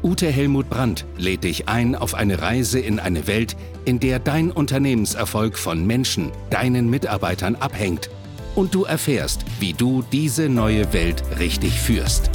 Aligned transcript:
Ute 0.00 0.30
Helmut 0.30 0.70
Brandt, 0.70 1.04
lädt 1.16 1.42
dich 1.42 1.68
ein 1.68 1.96
auf 1.96 2.14
eine 2.14 2.40
Reise 2.40 2.78
in 2.78 3.00
eine 3.00 3.26
Welt, 3.26 3.56
in 3.84 3.98
der 3.98 4.20
dein 4.20 4.52
Unternehmenserfolg 4.52 5.58
von 5.58 5.84
Menschen, 5.84 6.30
deinen 6.50 6.88
Mitarbeitern 6.88 7.56
abhängt 7.56 8.08
und 8.54 8.76
du 8.76 8.84
erfährst, 8.84 9.44
wie 9.58 9.72
du 9.72 10.02
diese 10.12 10.48
neue 10.48 10.92
Welt 10.92 11.24
richtig 11.40 11.72
führst. 11.72 12.30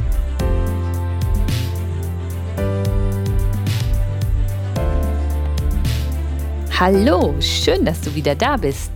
Hallo, 6.77 7.33
schön, 7.39 7.85
dass 7.85 8.01
du 8.01 8.13
wieder 8.13 8.35
da 8.35 8.57
bist. 8.57 8.91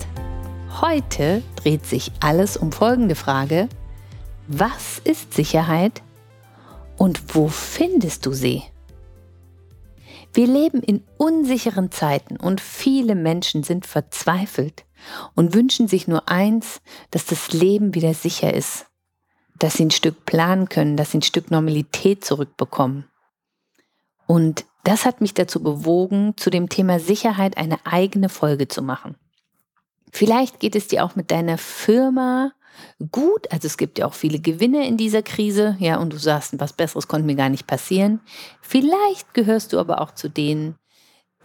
Heute 0.81 1.41
dreht 1.55 1.85
sich 1.85 2.11
alles 2.19 2.57
um 2.57 2.73
folgende 2.73 3.15
Frage. 3.15 3.69
Was 4.49 4.99
ist 5.05 5.33
Sicherheit 5.33 6.01
und 6.97 7.35
wo 7.35 7.47
findest 7.47 8.25
du 8.25 8.33
sie? 8.33 8.63
Wir 10.33 10.47
leben 10.47 10.83
in 10.83 11.03
unsicheren 11.17 11.91
Zeiten 11.91 12.37
und 12.37 12.61
viele 12.61 13.15
Menschen 13.15 13.63
sind 13.63 13.85
verzweifelt 13.85 14.85
und 15.35 15.53
wünschen 15.53 15.87
sich 15.87 16.07
nur 16.07 16.29
eins, 16.29 16.81
dass 17.11 17.25
das 17.25 17.53
Leben 17.53 17.95
wieder 17.95 18.13
sicher 18.13 18.53
ist, 18.53 18.87
dass 19.57 19.75
sie 19.75 19.85
ein 19.85 19.91
Stück 19.91 20.25
planen 20.25 20.69
können, 20.69 20.97
dass 20.97 21.11
sie 21.11 21.19
ein 21.19 21.23
Stück 21.23 21.49
Normalität 21.49 22.23
zurückbekommen. 22.23 23.05
Und 24.27 24.65
das 24.83 25.05
hat 25.05 25.21
mich 25.21 25.33
dazu 25.33 25.61
bewogen, 25.61 26.35
zu 26.37 26.49
dem 26.49 26.69
Thema 26.69 26.99
Sicherheit 26.99 27.57
eine 27.57 27.85
eigene 27.85 28.29
Folge 28.29 28.67
zu 28.67 28.81
machen. 28.81 29.15
Vielleicht 30.11 30.59
geht 30.59 30.75
es 30.75 30.87
dir 30.87 31.03
auch 31.03 31.15
mit 31.15 31.31
deiner 31.31 31.57
Firma 31.57 32.51
gut. 33.11 33.51
Also 33.51 33.67
es 33.67 33.77
gibt 33.77 33.99
ja 33.99 34.05
auch 34.05 34.13
viele 34.13 34.39
Gewinne 34.39 34.87
in 34.87 34.97
dieser 34.97 35.21
Krise. 35.21 35.75
Ja, 35.79 35.97
und 35.97 36.13
du 36.13 36.17
sagst, 36.17 36.59
was 36.59 36.73
Besseres 36.73 37.07
konnte 37.07 37.25
mir 37.25 37.35
gar 37.35 37.49
nicht 37.49 37.67
passieren. 37.67 38.21
Vielleicht 38.61 39.33
gehörst 39.33 39.73
du 39.73 39.79
aber 39.79 40.01
auch 40.01 40.11
zu 40.11 40.29
denen, 40.29 40.75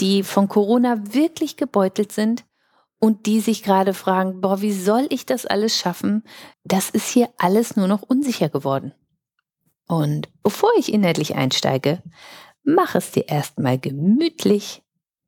die 0.01 0.23
von 0.23 0.49
Corona 0.49 1.15
wirklich 1.15 1.57
gebeutelt 1.57 2.13
sind 2.13 2.45
und 2.99 3.27
die 3.27 3.41
sich 3.41 3.63
gerade 3.63 3.95
fragen, 3.95 4.41
boah, 4.41 4.61
wie 4.63 4.73
soll 4.73 5.07
ich 5.11 5.27
das 5.27 5.45
alles 5.47 5.77
schaffen? 5.77 6.23
Das 6.65 6.91
ist 6.91 7.09
hier 7.09 7.29
alles 7.37 7.77
nur 7.77 7.89
noch 7.89 8.03
unsicher 8.03 8.49
geworden. 8.49 8.95
Und 9.89 10.29
bevor 10.43 10.71
ich 10.79 10.93
inhaltlich 10.93 11.35
einsteige, 11.35 12.03
mach 12.63 12.95
es 12.95 13.11
dir 13.11 13.29
erstmal 13.29 13.79
gemütlich. 13.79 14.83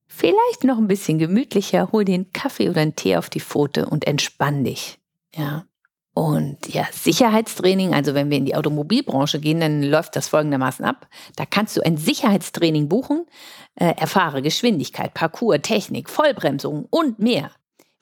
Vielleicht 0.06 0.62
noch 0.62 0.78
ein 0.78 0.86
bisschen 0.86 1.18
gemütlicher, 1.18 1.90
hol 1.90 2.04
dir 2.04 2.14
einen 2.14 2.32
Kaffee 2.32 2.68
oder 2.70 2.80
einen 2.80 2.94
Tee 2.94 3.16
auf 3.16 3.28
die 3.28 3.40
Pfote 3.40 3.86
und 3.86 4.06
entspann 4.06 4.62
dich. 4.62 5.00
Ja. 5.34 5.66
Und 6.14 6.72
ja, 6.72 6.86
Sicherheitstraining, 6.92 7.92
also 7.92 8.14
wenn 8.14 8.30
wir 8.30 8.38
in 8.38 8.44
die 8.44 8.54
Automobilbranche 8.54 9.40
gehen, 9.40 9.58
dann 9.58 9.82
läuft 9.82 10.14
das 10.14 10.28
folgendermaßen 10.28 10.84
ab. 10.84 11.08
Da 11.34 11.44
kannst 11.44 11.76
du 11.76 11.84
ein 11.84 11.96
Sicherheitstraining 11.96 12.88
buchen, 12.88 13.26
äh, 13.74 13.94
erfahre 13.96 14.40
Geschwindigkeit, 14.40 15.12
Parcours, 15.12 15.58
Technik, 15.62 16.08
Vollbremsung 16.08 16.86
und 16.88 17.18
mehr. 17.18 17.50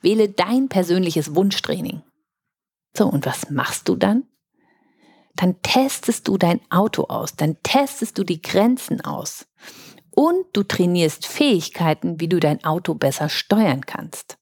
Wähle 0.02 0.28
dein 0.28 0.68
persönliches 0.68 1.34
Wunschtraining. 1.34 2.02
So, 2.94 3.06
und 3.06 3.24
was 3.24 3.48
machst 3.48 3.88
du 3.88 3.96
dann? 3.96 4.24
Dann 5.34 5.62
testest 5.62 6.28
du 6.28 6.36
dein 6.36 6.60
Auto 6.70 7.04
aus, 7.04 7.34
dann 7.34 7.56
testest 7.62 8.18
du 8.18 8.24
die 8.24 8.42
Grenzen 8.42 9.00
aus 9.00 9.46
und 10.14 10.44
du 10.52 10.62
trainierst 10.62 11.26
Fähigkeiten, 11.26 12.20
wie 12.20 12.28
du 12.28 12.38
dein 12.38 12.62
Auto 12.64 12.92
besser 12.92 13.30
steuern 13.30 13.86
kannst. 13.86 14.36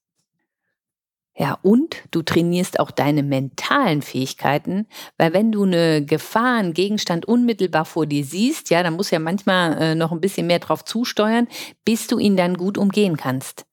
Ja, 1.33 1.57
und 1.63 2.03
du 2.11 2.21
trainierst 2.23 2.79
auch 2.79 2.91
deine 2.91 3.23
mentalen 3.23 4.01
Fähigkeiten, 4.01 4.87
weil 5.17 5.33
wenn 5.33 5.51
du 5.51 5.63
eine 5.63 6.05
Gefahr, 6.05 6.57
einen 6.57 6.73
Gegenstand 6.73 7.25
unmittelbar 7.25 7.85
vor 7.85 8.05
dir 8.05 8.25
siehst, 8.25 8.69
ja, 8.69 8.83
dann 8.83 8.95
musst 8.95 9.11
du 9.11 9.15
ja 9.15 9.19
manchmal 9.19 9.81
äh, 9.81 9.95
noch 9.95 10.11
ein 10.11 10.19
bisschen 10.19 10.47
mehr 10.47 10.59
drauf 10.59 10.83
zusteuern, 10.83 11.47
bis 11.85 12.07
du 12.07 12.19
ihn 12.19 12.35
dann 12.35 12.57
gut 12.57 12.77
umgehen 12.77 13.15
kannst. 13.15 13.65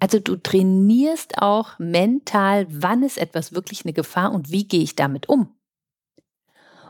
Also 0.00 0.18
du 0.18 0.36
trainierst 0.36 1.36
auch 1.42 1.78
mental, 1.78 2.66
wann 2.70 3.02
ist 3.02 3.18
etwas 3.18 3.52
wirklich 3.52 3.84
eine 3.84 3.92
Gefahr 3.92 4.32
und 4.32 4.50
wie 4.50 4.66
gehe 4.66 4.82
ich 4.82 4.96
damit 4.96 5.28
um. 5.28 5.54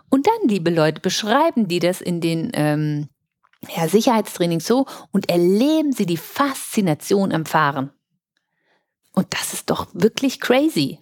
Und 0.08 0.28
dann, 0.28 0.48
liebe 0.48 0.70
Leute, 0.70 1.00
beschreiben 1.00 1.66
die 1.66 1.80
das 1.80 2.00
in 2.00 2.20
den 2.20 2.50
ähm, 2.54 3.08
ja, 3.68 3.88
Sicherheitstrainings 3.88 4.66
so 4.66 4.86
und 5.10 5.28
erleben 5.28 5.92
sie 5.92 6.06
die 6.06 6.16
Faszination 6.16 7.32
am 7.32 7.44
Fahren. 7.44 7.90
Und 9.20 9.34
das 9.34 9.52
ist 9.52 9.68
doch 9.68 9.86
wirklich 9.92 10.40
crazy. 10.40 10.98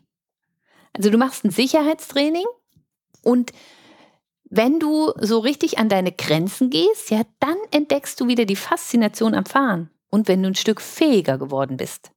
Also 0.93 1.09
du 1.09 1.19
machst 1.19 1.45
ein 1.45 1.53
Sicherheitstraining 1.53 2.47
und 3.23 3.53
wenn 4.51 4.81
du 4.81 5.13
so 5.21 5.39
richtig 5.39 5.79
an 5.79 5.89
deine 5.89 6.11
Grenzen 6.11 6.69
gehst, 6.69 7.11
ja, 7.11 7.23
dann 7.39 7.57
entdeckst 7.71 8.21
du 8.21 8.27
wieder 8.27 8.45
die 8.45 8.57
Faszination 8.57 9.37
am 9.37 9.47
Fahren 9.47 9.93
und 10.11 10.27
wenn 10.27 10.43
du 10.43 10.49
ein 10.49 10.57
Stück 10.57 10.81
fähiger 10.81 11.39
geworden 11.39 11.77
bist. 11.77 12.11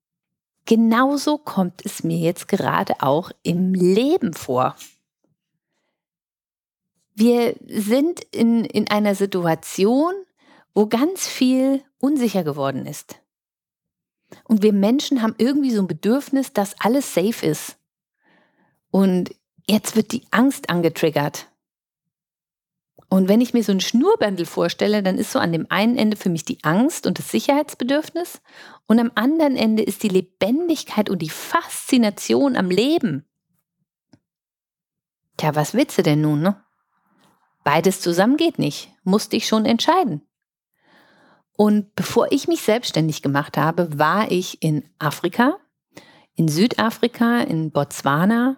Genauso 0.66 1.38
kommt 1.38 1.85
es 1.85 2.03
mir 2.03 2.17
jetzt 2.17 2.47
gerade 2.47 2.95
auch 3.01 3.29
im 3.44 3.75
Leben 3.75 4.34
vor. 4.34 4.75
Wir 7.13 7.56
sind 7.67 8.22
in, 8.31 8.66
in 8.66 8.90
einer 8.90 9.13
Situation, 9.13 10.16
wo 10.73 10.88
ganz 10.88 11.28
viel 11.28 11.84
unsicher 12.00 12.44
geworden 12.44 12.88
ist. 12.88 13.21
Und 14.44 14.62
wir 14.64 14.74
Menschen 14.74 15.22
haben 15.22 15.36
irgendwie 15.38 15.72
so 15.72 15.81
ein 15.81 15.88
Bedürfnis, 15.88 16.53
dass 16.53 16.80
alles 16.80 17.14
safe 17.14 17.46
ist. 17.46 17.78
Und 18.90 19.34
jetzt 19.68 19.96
wird 19.96 20.12
die 20.12 20.24
Angst 20.31 20.69
angetriggert. 20.69 21.47
Und 23.14 23.28
wenn 23.28 23.41
ich 23.41 23.53
mir 23.53 23.62
so 23.62 23.74
ein 23.74 23.81
Schnurbändel 23.81 24.46
vorstelle, 24.46 25.03
dann 25.03 25.18
ist 25.18 25.34
so 25.34 25.40
an 25.40 25.52
dem 25.52 25.68
einen 25.70 25.97
Ende 25.97 26.16
für 26.16 26.30
mich 26.30 26.46
die 26.46 26.64
Angst 26.64 27.06
und 27.06 27.20
das 27.20 27.30
Sicherheitsbedürfnis 27.30 28.41
und 28.88 29.00
am 29.00 29.12
anderen 29.16 29.58
Ende 29.58 29.84
ist 29.84 30.03
die 30.03 30.08
Lebendigkeit 30.08 31.09
und 31.09 31.22
die 31.22 31.30
Faszination 31.30 32.56
am 32.56 32.70
Leben. 32.70 33.25
Tja, 35.36 35.56
was 35.56 35.74
willst 35.74 35.97
du 35.97 36.03
denn 36.03 36.22
nun, 36.22 36.41
ne? 36.41 36.64
Beides 37.66 38.00
zusammen 38.00 38.38
geht 38.38 38.59
nicht, 38.59 38.90
musste 39.03 39.36
ich 39.36 39.46
schon 39.46 39.66
entscheiden. 39.66 40.22
Und 41.61 41.94
bevor 41.94 42.31
ich 42.31 42.47
mich 42.47 42.63
selbstständig 42.63 43.22
gemacht 43.22 43.55
habe, 43.55 43.99
war 43.99 44.31
ich 44.31 44.63
in 44.63 44.83
Afrika, 44.97 45.59
in 46.33 46.47
Südafrika, 46.47 47.41
in 47.41 47.69
Botswana. 47.69 48.57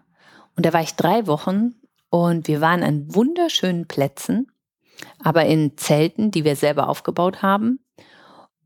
Und 0.55 0.65
da 0.65 0.71
war 0.71 0.83
ich 0.83 0.95
drei 0.95 1.27
Wochen 1.27 1.73
und 2.09 2.47
wir 2.47 2.61
waren 2.61 2.81
an 2.81 3.13
wunderschönen 3.13 3.89
Plätzen, 3.89 4.47
aber 5.19 5.45
in 5.47 5.75
Zelten, 5.75 6.31
die 6.31 6.45
wir 6.45 6.55
selber 6.55 6.87
aufgebaut 6.87 7.41
haben. 7.41 7.83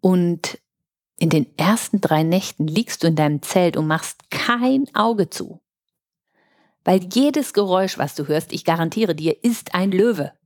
Und 0.02 0.60
in 1.18 1.32
den 1.32 1.58
ersten 1.58 2.00
drei 2.00 2.22
Nächten 2.22 2.68
liegst 2.68 3.02
du 3.02 3.08
in 3.08 3.16
deinem 3.16 3.42
Zelt 3.42 3.76
und 3.76 3.88
machst 3.88 4.30
kein 4.30 4.86
Auge 4.94 5.32
zu. 5.32 5.64
Weil 6.84 7.04
jedes 7.12 7.54
Geräusch, 7.54 7.98
was 7.98 8.14
du 8.14 8.28
hörst, 8.28 8.54
ich 8.54 8.66
garantiere 8.66 9.16
dir, 9.16 9.44
ist 9.44 9.74
ein 9.74 9.92
Löwe. 9.92 10.37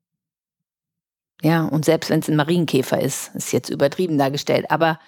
Ja, 1.41 1.65
und 1.65 1.85
selbst 1.85 2.09
wenn 2.09 2.19
es 2.19 2.29
ein 2.29 2.35
Marienkäfer 2.35 3.01
ist, 3.01 3.33
ist 3.35 3.51
jetzt 3.51 3.69
übertrieben 3.69 4.17
dargestellt, 4.17 4.69
aber 4.69 4.99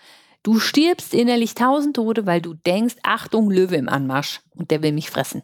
du 0.41 0.59
stirbst 0.59 1.13
innerlich 1.13 1.53
tausend 1.53 1.95
Tode, 1.95 2.25
weil 2.25 2.41
du 2.41 2.55
denkst, 2.55 2.95
Achtung, 3.03 3.51
Löwe 3.51 3.75
im 3.75 3.87
Anmarsch 3.87 4.41
und 4.55 4.71
der 4.71 4.81
will 4.81 4.91
mich 4.91 5.11
fressen. 5.11 5.43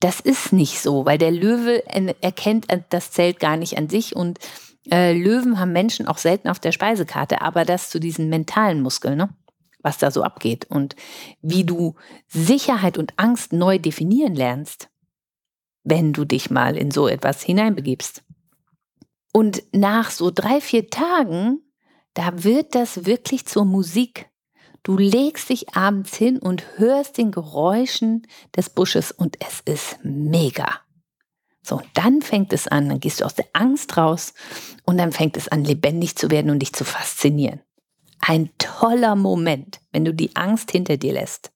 Das 0.00 0.20
ist 0.20 0.52
nicht 0.52 0.80
so, 0.80 1.06
weil 1.06 1.18
der 1.18 1.30
Löwe 1.30 1.82
erkennt 2.20 2.66
das 2.90 3.12
Zelt 3.12 3.40
gar 3.40 3.56
nicht 3.56 3.78
an 3.78 3.88
sich 3.88 4.14
und 4.14 4.38
äh, 4.90 5.12
Löwen 5.12 5.58
haben 5.58 5.72
Menschen 5.72 6.06
auch 6.06 6.18
selten 6.18 6.48
auf 6.48 6.58
der 6.58 6.72
Speisekarte, 6.72 7.40
aber 7.40 7.64
das 7.64 7.90
zu 7.90 7.98
diesen 7.98 8.28
mentalen 8.28 8.82
Muskeln, 8.82 9.16
ne? 9.16 9.30
was 9.82 9.98
da 9.98 10.10
so 10.10 10.22
abgeht 10.22 10.66
und 10.68 10.96
wie 11.42 11.64
du 11.64 11.94
Sicherheit 12.26 12.98
und 12.98 13.14
Angst 13.16 13.52
neu 13.52 13.78
definieren 13.78 14.34
lernst 14.34 14.90
wenn 15.86 16.12
du 16.12 16.24
dich 16.24 16.50
mal 16.50 16.76
in 16.76 16.90
so 16.90 17.08
etwas 17.08 17.42
hineinbegibst. 17.42 18.22
Und 19.32 19.62
nach 19.72 20.10
so 20.10 20.30
drei, 20.34 20.60
vier 20.60 20.90
Tagen, 20.90 21.60
da 22.12 22.42
wird 22.42 22.74
das 22.74 23.06
wirklich 23.06 23.46
zur 23.46 23.64
Musik. 23.64 24.28
Du 24.82 24.96
legst 24.96 25.48
dich 25.48 25.74
abends 25.74 26.16
hin 26.16 26.38
und 26.38 26.64
hörst 26.76 27.18
den 27.18 27.30
Geräuschen 27.30 28.26
des 28.56 28.68
Busches 28.70 29.12
und 29.12 29.36
es 29.40 29.60
ist 29.60 29.98
mega. 30.02 30.80
So, 31.62 31.80
dann 31.94 32.20
fängt 32.20 32.52
es 32.52 32.68
an, 32.68 32.88
dann 32.88 33.00
gehst 33.00 33.20
du 33.20 33.24
aus 33.24 33.34
der 33.34 33.46
Angst 33.52 33.96
raus 33.96 34.34
und 34.84 34.98
dann 34.98 35.12
fängt 35.12 35.36
es 35.36 35.48
an, 35.48 35.64
lebendig 35.64 36.16
zu 36.16 36.30
werden 36.30 36.50
und 36.50 36.60
dich 36.60 36.72
zu 36.72 36.84
faszinieren. 36.84 37.60
Ein 38.20 38.50
toller 38.58 39.14
Moment, 39.14 39.80
wenn 39.92 40.04
du 40.04 40.14
die 40.14 40.34
Angst 40.34 40.72
hinter 40.72 40.96
dir 40.96 41.12
lässt. 41.12 41.52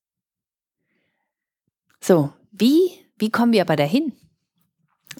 So, 2.01 2.33
wie, 2.53 2.91
wie 3.19 3.31
kommen 3.31 3.53
wir 3.53 3.63
aber 3.63 3.77
dahin? 3.77 4.13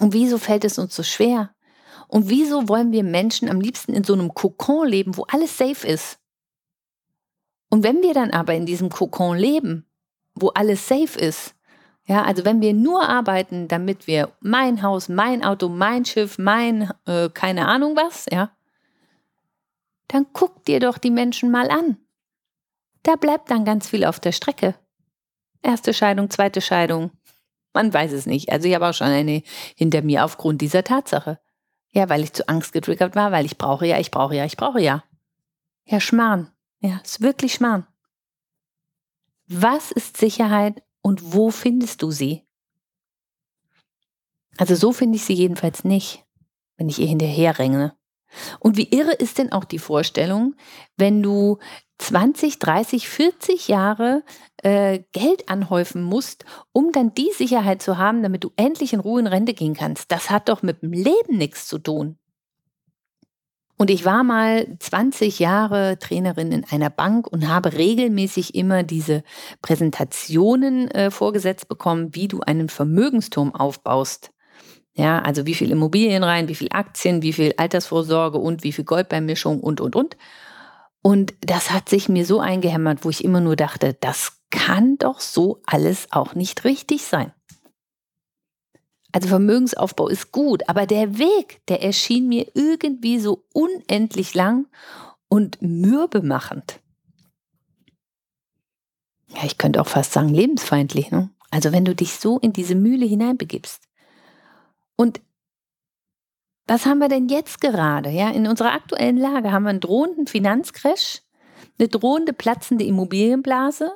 Und 0.01 0.13
wieso 0.13 0.39
fällt 0.39 0.65
es 0.65 0.79
uns 0.79 0.95
so 0.95 1.03
schwer? 1.03 1.53
Und 2.07 2.27
wieso 2.27 2.67
wollen 2.67 2.91
wir 2.91 3.03
Menschen 3.03 3.47
am 3.47 3.61
liebsten 3.61 3.93
in 3.93 4.03
so 4.03 4.13
einem 4.13 4.33
Kokon 4.33 4.87
leben, 4.87 5.15
wo 5.15 5.25
alles 5.31 5.55
safe 5.55 5.87
ist? 5.87 6.17
Und 7.69 7.83
wenn 7.83 8.01
wir 8.01 8.15
dann 8.15 8.31
aber 8.31 8.55
in 8.55 8.65
diesem 8.65 8.89
Kokon 8.89 9.37
leben, 9.37 9.85
wo 10.33 10.47
alles 10.49 10.87
safe 10.87 11.19
ist, 11.19 11.53
ja, 12.07 12.23
also 12.23 12.45
wenn 12.45 12.61
wir 12.61 12.73
nur 12.73 13.07
arbeiten, 13.07 13.67
damit 13.67 14.07
wir 14.07 14.31
mein 14.39 14.81
Haus, 14.81 15.07
mein 15.07 15.43
Auto, 15.45 15.69
mein 15.69 16.03
Schiff, 16.03 16.39
mein 16.39 16.91
äh, 17.05 17.29
keine 17.29 17.67
Ahnung 17.67 17.95
was, 17.95 18.25
ja, 18.31 18.49
dann 20.07 20.25
guck 20.33 20.65
dir 20.65 20.79
doch 20.79 20.97
die 20.97 21.11
Menschen 21.11 21.51
mal 21.51 21.69
an. 21.69 21.97
Da 23.03 23.17
bleibt 23.17 23.51
dann 23.51 23.65
ganz 23.65 23.87
viel 23.87 24.03
auf 24.03 24.19
der 24.19 24.31
Strecke. 24.31 24.73
Erste 25.61 25.93
Scheidung, 25.93 26.31
zweite 26.31 26.59
Scheidung. 26.59 27.11
Man 27.73 27.93
weiß 27.93 28.11
es 28.11 28.25
nicht. 28.25 28.51
Also 28.51 28.67
ich 28.67 28.75
habe 28.75 28.89
auch 28.89 28.93
schon 28.93 29.07
eine 29.07 29.43
hinter 29.75 30.01
mir 30.01 30.25
aufgrund 30.25 30.61
dieser 30.61 30.83
Tatsache. 30.83 31.39
Ja, 31.91 32.09
weil 32.09 32.23
ich 32.23 32.33
zu 32.33 32.47
Angst 32.47 32.73
getriggert 32.73 33.15
war, 33.15 33.31
weil 33.31 33.45
ich 33.45 33.57
brauche 33.57 33.85
ja, 33.85 33.99
ich 33.99 34.11
brauche 34.11 34.35
ja, 34.35 34.45
ich 34.45 34.57
brauche 34.57 34.81
ja. 34.81 35.03
Ja, 35.85 35.99
Schmarrn. 35.99 36.51
Ja, 36.79 37.01
ist 37.03 37.21
wirklich 37.21 37.53
Schmarrn. 37.53 37.85
Was 39.47 39.91
ist 39.91 40.17
Sicherheit 40.17 40.81
und 41.01 41.33
wo 41.33 41.51
findest 41.51 42.01
du 42.01 42.11
sie? 42.11 42.47
Also 44.57 44.75
so 44.75 44.93
finde 44.93 45.17
ich 45.17 45.25
sie 45.25 45.33
jedenfalls 45.33 45.83
nicht, 45.83 46.25
wenn 46.77 46.89
ich 46.89 46.99
ihr 46.99 47.07
hinterherrenne. 47.07 47.95
Und 48.59 48.77
wie 48.77 48.89
irre 48.89 49.13
ist 49.13 49.37
denn 49.37 49.51
auch 49.51 49.65
die 49.65 49.79
Vorstellung, 49.79 50.55
wenn 50.97 51.21
du 51.21 51.57
20, 51.97 52.57
30, 52.59 53.07
40 53.07 53.67
Jahre 53.67 54.23
äh, 54.63 54.99
Geld 55.11 55.49
anhäufen 55.49 56.01
musst, 56.01 56.45
um 56.71 56.91
dann 56.91 57.13
die 57.13 57.31
Sicherheit 57.35 57.81
zu 57.81 57.97
haben, 57.97 58.23
damit 58.23 58.43
du 58.43 58.51
endlich 58.55 58.93
in 58.93 58.99
Ruhe 58.99 59.19
in 59.19 59.27
Rente 59.27 59.53
gehen 59.53 59.75
kannst. 59.75 60.11
Das 60.11 60.29
hat 60.29 60.49
doch 60.49 60.63
mit 60.63 60.81
dem 60.81 60.93
Leben 60.93 61.37
nichts 61.37 61.67
zu 61.67 61.77
tun. 61.77 62.17
Und 63.81 63.89
ich 63.89 64.05
war 64.05 64.23
mal 64.23 64.77
20 64.77 65.39
Jahre 65.39 65.97
Trainerin 65.97 66.51
in 66.51 66.65
einer 66.65 66.91
Bank 66.91 67.25
und 67.25 67.47
habe 67.47 67.73
regelmäßig 67.73 68.53
immer 68.53 68.83
diese 68.83 69.23
Präsentationen 69.63 70.91
äh, 70.91 71.09
vorgesetzt 71.09 71.67
bekommen, 71.67 72.13
wie 72.13 72.27
du 72.27 72.41
einen 72.41 72.69
Vermögensturm 72.69 73.55
aufbaust. 73.55 74.31
Ja, 74.93 75.19
also 75.19 75.45
wie 75.45 75.53
viel 75.53 75.71
Immobilien 75.71 76.23
rein, 76.23 76.47
wie 76.49 76.55
viel 76.55 76.67
Aktien, 76.71 77.21
wie 77.21 77.33
viel 77.33 77.53
Altersvorsorge 77.57 78.37
und 78.37 78.63
wie 78.63 78.73
viel 78.73 78.83
Goldbeimischung 78.83 79.61
und, 79.61 79.79
und, 79.79 79.95
und. 79.95 80.17
Und 81.01 81.33
das 81.41 81.71
hat 81.71 81.89
sich 81.89 82.09
mir 82.09 82.25
so 82.25 82.39
eingehämmert, 82.39 83.05
wo 83.05 83.09
ich 83.09 83.23
immer 83.23 83.41
nur 83.41 83.55
dachte, 83.55 83.95
das 84.01 84.41
kann 84.51 84.97
doch 84.97 85.19
so 85.19 85.61
alles 85.65 86.07
auch 86.11 86.35
nicht 86.35 86.65
richtig 86.65 87.03
sein. 87.03 87.31
Also 89.13 89.27
Vermögensaufbau 89.27 90.07
ist 90.07 90.31
gut, 90.31 90.67
aber 90.69 90.85
der 90.85 91.17
Weg, 91.17 91.61
der 91.67 91.83
erschien 91.83 92.27
mir 92.27 92.47
irgendwie 92.53 93.19
so 93.19 93.43
unendlich 93.53 94.33
lang 94.33 94.67
und 95.27 95.61
mürbemachend. 95.61 96.79
Ja, 99.29 99.43
ich 99.45 99.57
könnte 99.57 99.81
auch 99.81 99.87
fast 99.87 100.13
sagen 100.13 100.29
lebensfeindlich. 100.29 101.11
Ne? 101.11 101.29
Also 101.49 101.71
wenn 101.71 101.85
du 101.85 101.95
dich 101.95 102.13
so 102.13 102.39
in 102.39 102.53
diese 102.53 102.75
Mühle 102.75 103.05
hineinbegibst. 103.05 103.81
Und 104.95 105.21
was 106.67 106.85
haben 106.85 106.99
wir 106.99 107.09
denn 107.09 107.27
jetzt 107.27 107.59
gerade? 107.59 108.09
Ja, 108.09 108.29
in 108.29 108.47
unserer 108.47 108.73
aktuellen 108.73 109.17
Lage 109.17 109.51
haben 109.51 109.63
wir 109.63 109.71
einen 109.71 109.79
drohenden 109.79 110.27
Finanzcrash, 110.27 111.21
eine 111.77 111.87
drohende 111.87 112.33
platzende 112.33 112.85
Immobilienblase. 112.85 113.91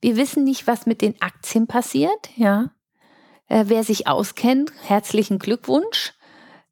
Wir 0.00 0.16
wissen 0.16 0.44
nicht, 0.44 0.66
was 0.66 0.86
mit 0.86 1.02
den 1.02 1.20
Aktien 1.20 1.66
passiert. 1.66 2.30
Ja, 2.36 2.70
äh, 3.48 3.64
wer 3.66 3.82
sich 3.82 4.06
auskennt, 4.06 4.72
herzlichen 4.84 5.38
Glückwunsch. 5.38 6.14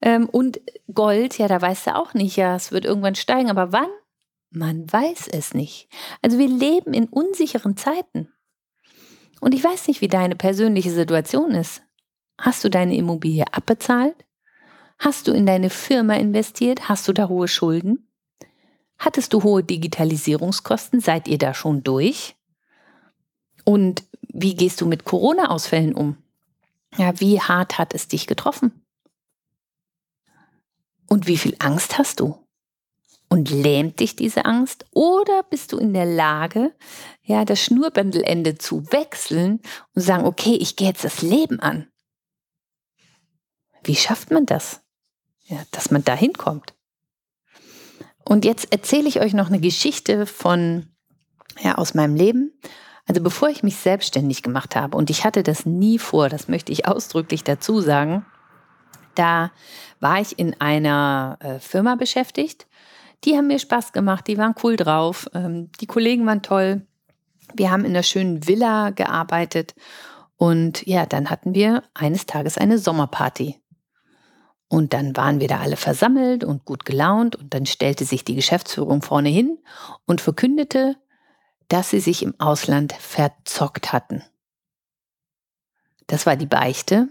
Ähm, 0.01 0.29
und 0.29 0.61
Gold, 0.93 1.39
ja, 1.39 1.49
da 1.49 1.61
weißt 1.61 1.89
du 1.89 1.97
auch 1.97 2.15
nicht, 2.15 2.37
ja, 2.37 2.55
es 2.55 2.71
wird 2.71 2.85
irgendwann 2.85 3.15
steigen, 3.15 3.51
aber 3.51 3.73
wann? 3.73 3.89
Man 4.51 4.91
weiß 4.91 5.29
es 5.29 5.55
nicht. 5.55 5.89
Also 6.23 6.39
wir 6.39 6.49
leben 6.49 6.95
in 6.95 7.09
unsicheren 7.09 7.77
Zeiten. 7.77 8.33
Und 9.41 9.55
ich 9.55 9.63
weiß 9.63 9.89
nicht, 9.89 10.01
wie 10.01 10.09
deine 10.09 10.37
persönliche 10.37 10.91
Situation 10.91 11.51
ist. 11.53 11.83
Hast 12.39 12.65
du 12.65 12.71
deine 12.71 12.97
Immobilie 12.97 13.45
abbezahlt? 13.53 14.17
Hast 14.99 15.29
du 15.29 15.33
in 15.33 15.47
deine 15.47 15.71
Firma 15.71 16.15
investiert? 16.15 16.89
Hast 16.89 17.07
du 17.09 17.13
da 17.13 17.29
hohe 17.29 17.49
Schulden? 17.49 18.09
Hattest 18.99 19.33
du 19.33 19.43
hohe 19.43 19.63
Digitalisierungskosten? 19.63 21.01
Seid 21.01 21.29
ihr 21.29 21.39
da 21.39 21.55
schon 21.55 21.83
durch? 21.83 22.37
Und 23.65 24.05
wie 24.21 24.55
gehst 24.55 24.81
du 24.81 24.87
mit 24.87 25.05
Corona-Ausfällen 25.05 25.95
um? 25.95 26.17
Ja, 26.97 27.19
wie 27.21 27.41
hart 27.41 27.79
hat 27.79 27.95
es 27.95 28.09
dich 28.09 28.27
getroffen? 28.27 28.83
Und 31.09 31.27
wie 31.27 31.37
viel 31.37 31.57
Angst 31.59 31.99
hast 31.99 32.21
du? 32.21 32.39
Und 33.29 33.51
lähmt 33.51 34.01
dich 34.01 34.17
diese 34.17 34.45
Angst? 34.45 34.87
Oder 34.93 35.43
bist 35.43 35.73
du 35.73 35.79
in 35.79 35.93
der 35.93 36.07
Lage, 36.07 36.73
ja, 37.23 37.45
das 37.45 37.61
Schnurrbändelende 37.61 38.57
zu 38.57 38.91
wechseln 38.93 39.61
und 39.95 40.03
sagen, 40.03 40.25
okay, 40.25 40.55
ich 40.55 40.77
gehe 40.77 40.89
jetzt 40.89 41.05
das 41.05 41.23
Leben 41.23 41.61
an? 41.61 41.89
Wie 43.87 43.97
schafft 43.97 44.31
man 44.31 44.47
das? 44.47 44.83
Ja, 45.45 45.59
dass 45.71 45.91
man 45.91 46.03
da 46.03 46.15
hinkommt. 46.15 46.75
Und 48.25 48.45
jetzt 48.45 48.73
erzähle 48.73 49.09
ich 49.09 49.21
euch 49.21 49.33
noch 49.33 49.47
eine 49.47 49.61
Geschichte 49.61 50.27
von, 50.27 50.89
ja, 51.61 51.77
aus 51.77 51.95
meinem 51.95 52.17
Leben. 52.17 52.53
Also 53.07 53.23
bevor 53.23 53.49
ich 53.49 53.63
mich 53.63 53.77
selbstständig 53.77 54.43
gemacht 54.43 54.75
habe, 54.75 54.97
und 54.97 55.11
ich 55.11 55.25
hatte 55.25 55.45
das 55.45 55.65
nie 55.65 56.01
vor, 56.01 56.29
das 56.29 56.49
möchte 56.49 56.73
ich 56.73 56.89
ausdrücklich 56.89 57.45
dazu 57.45 57.81
sagen, 57.81 58.27
da 59.15 59.53
war 60.01 60.21
ich 60.21 60.39
in 60.39 60.61
einer 60.61 61.39
äh, 61.41 61.59
Firma 61.61 61.95
beschäftigt. 61.95 62.67
Die 63.25 63.37
haben 63.37 63.47
mir 63.47 63.61
Spaß 63.61 63.93
gemacht, 63.93 64.27
die 64.27 64.37
waren 64.37 64.57
cool 64.65 64.77
drauf, 64.77 65.29
ähm, 65.33 65.71
die 65.81 65.87
Kollegen 65.87 66.27
waren 66.27 66.43
toll. 66.43 66.85
Wir 67.55 67.71
haben 67.71 67.85
in 67.85 67.93
einer 67.93 68.03
schönen 68.03 68.49
Villa 68.49 68.91
gearbeitet 68.91 69.77
und 70.37 70.85
ja, 70.87 71.07
dann 71.07 71.31
hatten 71.31 71.55
wir 71.55 71.85
eines 71.95 72.27
Tages 72.27 72.59
eine 72.59 72.79
Sommerparty. 72.79 73.61
Und 74.69 74.93
dann 74.93 75.17
waren 75.17 75.41
wir 75.41 75.49
da 75.49 75.61
alle 75.61 75.77
versammelt 75.77 76.43
und 76.43 76.65
gut 76.65 76.85
gelaunt 76.85 77.37
und 77.37 77.55
dann 77.55 77.67
stellte 77.67 78.05
sich 78.05 78.25
die 78.25 78.35
Geschäftsführung 78.35 79.01
vorne 79.01 79.29
hin 79.29 79.59
und 80.07 80.21
verkündete, 80.21 80.97
dass 81.69 81.91
sie 81.91 82.01
sich 82.01 82.23
im 82.23 82.35
Ausland 82.39 82.93
verzockt 82.93 83.93
hatten. 83.93 84.23
Das 86.09 86.27
war 86.27 86.37
die 86.37 86.47
Beichte. 86.47 87.09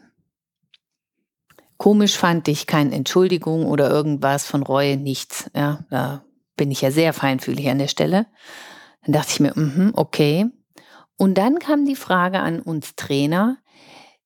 Komisch 1.78 2.18
fand 2.18 2.48
ich 2.48 2.68
keine 2.68 2.96
Entschuldigung 2.96 3.66
oder 3.66 3.90
irgendwas 3.90 4.46
von 4.46 4.64
Reue, 4.64 4.98
nichts. 4.98 5.50
Ja, 5.54 5.86
da 5.90 6.24
bin 6.56 6.72
ich 6.72 6.82
ja 6.82 6.92
sehr 6.92 7.14
feinfühlig 7.14 7.70
an 7.70 7.80
der 7.80 7.90
Stelle. 7.90 8.28
Dann 9.04 9.14
dachte 9.14 9.32
ich 9.32 9.40
mir, 9.40 9.54
mm 9.54 9.92
okay. 9.96 10.48
Und 11.18 11.38
dann 11.38 11.60
kam 11.60 11.86
die 11.86 11.96
Frage 11.96 12.40
an 12.40 12.62
uns 12.62 12.96
Trainer, 12.96 13.58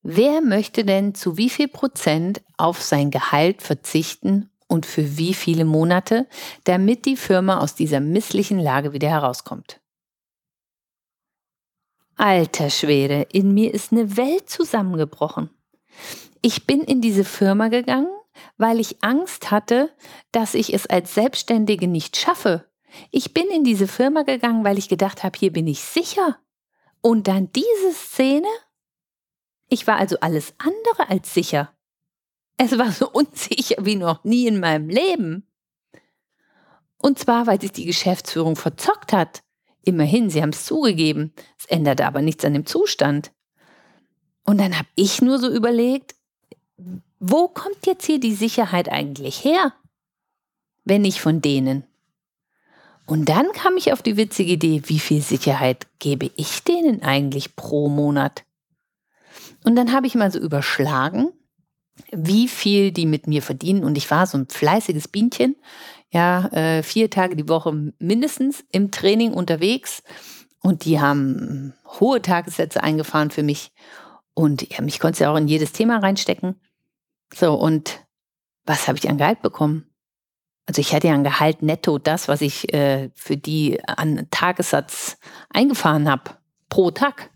wer 0.02 0.40
möchte 0.40 0.84
denn 0.84 1.14
zu 1.14 1.36
wie 1.36 1.50
viel 1.50 1.68
Prozent 1.68 2.42
auf 2.56 2.82
sein 2.82 3.10
Gehalt 3.10 3.62
verzichten 3.62 4.50
und 4.68 4.86
für 4.86 5.16
wie 5.16 5.34
viele 5.34 5.64
Monate, 5.64 6.26
damit 6.64 7.04
die 7.04 7.16
Firma 7.16 7.58
aus 7.58 7.74
dieser 7.74 8.00
misslichen 8.00 8.58
Lage 8.58 8.92
wieder 8.92 9.08
herauskommt? 9.08 9.80
Alter 12.16 12.68
Schwede, 12.70 13.26
in 13.32 13.54
mir 13.54 13.72
ist 13.72 13.92
eine 13.92 14.16
Welt 14.16 14.50
zusammengebrochen. 14.50 15.50
Ich 16.42 16.66
bin 16.66 16.82
in 16.82 17.00
diese 17.00 17.24
Firma 17.24 17.68
gegangen, 17.68 18.10
weil 18.58 18.78
ich 18.78 19.02
Angst 19.02 19.50
hatte, 19.50 19.90
dass 20.32 20.54
ich 20.54 20.72
es 20.72 20.86
als 20.86 21.14
Selbstständige 21.14 21.88
nicht 21.88 22.16
schaffe. 22.16 22.66
Ich 23.10 23.32
bin 23.32 23.48
in 23.48 23.64
diese 23.64 23.88
Firma 23.88 24.22
gegangen, 24.22 24.64
weil 24.64 24.78
ich 24.78 24.88
gedacht 24.88 25.24
habe, 25.24 25.38
hier 25.38 25.52
bin 25.52 25.66
ich 25.66 25.80
sicher. 25.80 26.38
Und 27.00 27.28
dann 27.28 27.50
diese 27.52 27.92
Szene? 27.94 28.48
Ich 29.70 29.86
war 29.86 29.96
also 29.96 30.18
alles 30.20 30.52
andere 30.58 31.08
als 31.08 31.32
sicher. 31.32 31.72
Es 32.58 32.76
war 32.76 32.92
so 32.92 33.08
unsicher 33.12 33.76
wie 33.80 33.96
noch 33.96 34.22
nie 34.24 34.46
in 34.46 34.60
meinem 34.60 34.90
Leben. 34.90 35.46
Und 36.98 37.18
zwar, 37.18 37.46
weil 37.46 37.58
sich 37.60 37.72
die 37.72 37.86
Geschäftsführung 37.86 38.56
verzockt 38.56 39.14
hat. 39.14 39.42
Immerhin, 39.82 40.28
sie 40.28 40.42
haben 40.42 40.50
es 40.50 40.66
zugegeben. 40.66 41.32
Es 41.58 41.64
änderte 41.64 42.04
aber 42.04 42.20
nichts 42.20 42.44
an 42.44 42.52
dem 42.52 42.66
Zustand. 42.66 43.32
Und 44.44 44.58
dann 44.58 44.76
habe 44.76 44.88
ich 44.96 45.22
nur 45.22 45.38
so 45.38 45.50
überlegt, 45.50 46.14
wo 47.18 47.48
kommt 47.48 47.86
jetzt 47.86 48.04
hier 48.04 48.20
die 48.20 48.34
Sicherheit 48.34 48.90
eigentlich 48.90 49.44
her, 49.44 49.72
wenn 50.84 51.02
nicht 51.02 51.20
von 51.20 51.40
denen? 51.40 51.84
Und 53.06 53.28
dann 53.28 53.52
kam 53.52 53.76
ich 53.76 53.92
auf 53.92 54.02
die 54.02 54.16
witzige 54.16 54.52
Idee, 54.52 54.82
wie 54.86 54.98
viel 54.98 55.22
Sicherheit 55.22 55.86
gebe 55.98 56.30
ich 56.36 56.64
denen 56.64 57.02
eigentlich 57.02 57.56
pro 57.56 57.88
Monat? 57.88 58.44
Und 59.64 59.76
dann 59.76 59.92
habe 59.92 60.06
ich 60.06 60.14
mal 60.14 60.30
so 60.30 60.38
überschlagen, 60.38 61.32
wie 62.12 62.48
viel 62.48 62.92
die 62.92 63.06
mit 63.06 63.26
mir 63.26 63.42
verdienen. 63.42 63.84
Und 63.84 63.96
ich 63.96 64.10
war 64.10 64.26
so 64.26 64.38
ein 64.38 64.48
fleißiges 64.48 65.08
Bienchen. 65.08 65.56
ja, 66.12 66.46
äh, 66.48 66.82
vier 66.82 67.08
Tage 67.08 67.36
die 67.36 67.48
Woche 67.48 67.92
mindestens 67.98 68.64
im 68.72 68.90
Training 68.90 69.32
unterwegs 69.32 70.02
und 70.60 70.84
die 70.84 71.00
haben 71.00 71.72
hohe 72.00 72.20
Tagessätze 72.20 72.82
eingefahren 72.82 73.30
für 73.30 73.42
mich 73.42 73.72
und 74.34 74.68
ja, 74.70 74.82
mich 74.82 75.00
konnte 75.00 75.24
ja 75.24 75.32
auch 75.32 75.36
in 75.36 75.48
jedes 75.48 75.72
Thema 75.72 75.98
reinstecken. 75.98 76.60
So, 77.34 77.54
und 77.54 78.06
was 78.64 78.88
habe 78.88 78.98
ich 78.98 79.08
an 79.08 79.18
Gehalt 79.18 79.42
bekommen? 79.42 79.86
Also 80.66 80.80
ich 80.80 80.94
hatte 80.94 81.08
ja 81.08 81.14
ein 81.14 81.24
Gehalt 81.24 81.62
netto, 81.62 81.98
das, 81.98 82.28
was 82.28 82.40
ich 82.40 82.72
äh, 82.72 83.10
für 83.14 83.36
die 83.36 83.82
an 83.86 84.28
Tagessatz 84.30 85.18
eingefahren 85.48 86.08
habe, 86.08 86.30
pro 86.68 86.90
Tag. 86.90 87.30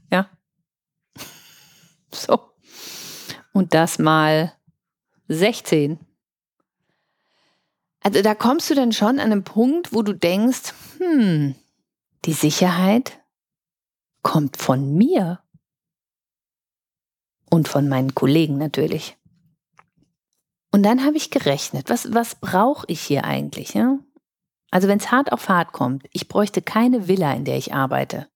So. 2.26 2.40
Und 3.52 3.75
das 3.75 3.99
mal 3.99 4.52
16. 5.28 5.99
Also 8.00 8.21
da 8.23 8.35
kommst 8.35 8.68
du 8.68 8.75
dann 8.75 8.92
schon 8.92 9.18
an 9.18 9.33
einen 9.33 9.44
Punkt, 9.44 9.92
wo 9.92 10.02
du 10.02 10.12
denkst, 10.12 10.75
hm, 10.99 11.54
die 12.25 12.33
Sicherheit 12.33 13.21
kommt 14.23 14.56
von 14.56 14.94
mir 14.94 15.40
und 17.50 17.68
von 17.68 17.88
meinen 17.88 18.14
Kollegen 18.14 18.59
natürlich. 18.59 19.16
Und 20.71 20.83
dann 20.83 21.04
habe 21.04 21.16
ich 21.16 21.30
gerechnet, 21.30 21.88
was, 21.88 22.12
was 22.12 22.35
brauche 22.35 22.85
ich 22.88 23.00
hier 23.00 23.25
eigentlich? 23.25 23.75
Ja? 23.75 23.99
Also 24.71 24.88
wenn 24.88 24.99
es 24.99 25.12
hart 25.12 25.30
auf 25.33 25.49
hart 25.49 25.73
kommt, 25.73 26.06
ich 26.12 26.26
bräuchte 26.26 26.61
keine 26.61 27.06
Villa, 27.06 27.33
in 27.33 27.44
der 27.44 27.56
ich 27.56 27.73
arbeite. 27.73 28.28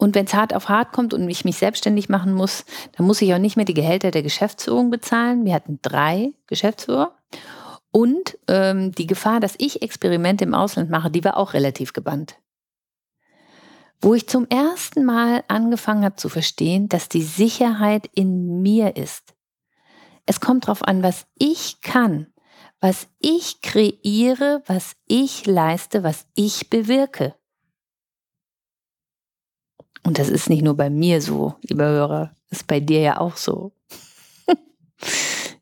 Und 0.00 0.14
wenn 0.14 0.24
es 0.24 0.32
hart 0.32 0.54
auf 0.54 0.70
hart 0.70 0.92
kommt 0.92 1.12
und 1.12 1.28
ich 1.28 1.44
mich 1.44 1.58
selbstständig 1.58 2.08
machen 2.08 2.32
muss, 2.32 2.64
dann 2.96 3.06
muss 3.06 3.20
ich 3.20 3.34
auch 3.34 3.38
nicht 3.38 3.56
mehr 3.56 3.66
die 3.66 3.74
Gehälter 3.74 4.10
der 4.10 4.22
Geschäftsführung 4.22 4.88
bezahlen. 4.88 5.44
Wir 5.44 5.52
hatten 5.52 5.78
drei 5.82 6.32
Geschäftsführer. 6.46 7.14
Und 7.90 8.38
ähm, 8.48 8.92
die 8.92 9.06
Gefahr, 9.06 9.40
dass 9.40 9.56
ich 9.58 9.82
Experimente 9.82 10.44
im 10.44 10.54
Ausland 10.54 10.88
mache, 10.88 11.10
die 11.10 11.22
war 11.22 11.36
auch 11.36 11.52
relativ 11.52 11.92
gebannt. 11.92 12.36
Wo 14.00 14.14
ich 14.14 14.26
zum 14.26 14.48
ersten 14.48 15.04
Mal 15.04 15.44
angefangen 15.48 16.06
habe 16.06 16.16
zu 16.16 16.30
verstehen, 16.30 16.88
dass 16.88 17.10
die 17.10 17.22
Sicherheit 17.22 18.08
in 18.14 18.62
mir 18.62 18.96
ist. 18.96 19.34
Es 20.24 20.40
kommt 20.40 20.64
darauf 20.64 20.82
an, 20.82 21.02
was 21.02 21.26
ich 21.36 21.82
kann, 21.82 22.28
was 22.80 23.06
ich 23.18 23.60
kreiere, 23.60 24.62
was 24.64 24.96
ich 25.06 25.44
leiste, 25.44 26.02
was 26.02 26.26
ich 26.34 26.70
bewirke. 26.70 27.34
Und 30.02 30.18
das 30.18 30.28
ist 30.28 30.48
nicht 30.48 30.62
nur 30.62 30.76
bei 30.76 30.90
mir 30.90 31.20
so, 31.20 31.54
lieber 31.62 31.84
Hörer, 31.84 32.34
ist 32.50 32.66
bei 32.66 32.80
dir 32.80 33.00
ja 33.00 33.20
auch 33.20 33.36
so. 33.36 33.72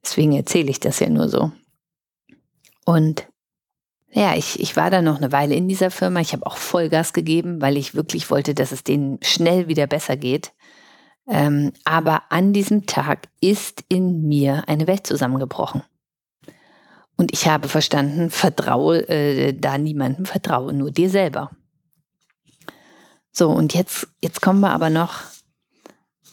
Deswegen 0.03 0.33
erzähle 0.33 0.71
ich 0.71 0.81
das 0.81 1.01
ja 1.01 1.09
nur 1.09 1.29
so. 1.29 1.53
Und 2.85 3.27
ja, 4.11 4.35
ich, 4.35 4.59
ich 4.59 4.77
war 4.77 4.91
da 4.91 5.03
noch 5.03 5.19
eine 5.19 5.33
Weile 5.33 5.55
in 5.55 5.69
dieser 5.69 5.91
Firma. 5.91 6.21
Ich 6.21 6.33
habe 6.33 6.47
auch 6.47 6.57
Vollgas 6.57 7.13
gegeben, 7.13 7.61
weil 7.61 7.77
ich 7.77 7.95
wirklich 7.95 8.31
wollte, 8.31 8.55
dass 8.55 8.73
es 8.73 8.85
denen 8.85 9.19
schnell 9.23 9.69
wieder 9.69 9.87
besser 9.87 10.17
geht. 10.17 10.53
Ähm, 11.29 11.73
aber 11.85 12.23
an 12.31 12.55
diesem 12.55 12.87
Tag 12.87 13.29
ist 13.41 13.85
in 13.89 14.27
mir 14.27 14.65
eine 14.67 14.87
Welt 14.87 15.07
zusammengebrochen. 15.07 15.83
Und 17.17 17.33
ich 17.33 17.47
habe 17.47 17.69
verstanden, 17.69 18.31
vertraue 18.31 19.07
äh, 19.09 19.53
da 19.53 19.77
niemandem, 19.77 20.25
vertraue 20.25 20.73
nur 20.73 20.91
dir 20.91 21.11
selber. 21.11 21.51
So, 23.33 23.51
und 23.51 23.75
jetzt, 23.75 24.09
jetzt 24.23 24.41
kommen 24.41 24.61
wir 24.61 24.71
aber 24.71 24.91
noch 24.91 25.21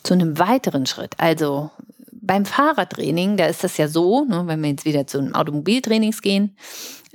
zu 0.04 0.14
einem 0.14 0.40
weiteren 0.40 0.86
Schritt. 0.86 1.14
Also 1.18 1.72
beim 2.12 2.46
Fahrradtraining, 2.46 3.38
da 3.38 3.46
ist 3.46 3.64
das 3.64 3.78
ja 3.78 3.88
so, 3.88 4.26
ne, 4.26 4.44
wenn 4.48 4.62
wir 4.62 4.70
jetzt 4.70 4.86
wieder 4.86 5.06
zu 5.08 5.20
einem 5.20 5.36
Automobiltrainings 5.36 6.22
gehen, 6.22 6.56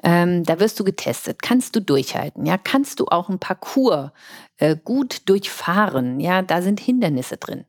ähm, 0.02 0.44
da 0.44 0.58
wirst 0.60 0.80
du 0.80 0.84
getestet. 0.84 1.42
Kannst 1.42 1.76
du 1.76 1.80
durchhalten? 1.80 2.46
Ja, 2.46 2.56
kannst 2.56 3.00
du 3.00 3.06
auch 3.06 3.28
ein 3.28 3.38
Parcours 3.38 4.12
äh, 4.56 4.76
gut 4.82 5.28
durchfahren? 5.28 6.20
Ja, 6.20 6.42
da 6.42 6.62
sind 6.62 6.80
Hindernisse 6.80 7.36
drin. 7.36 7.66